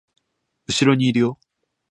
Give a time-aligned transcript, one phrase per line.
[0.65, 1.39] 後ろにいるよ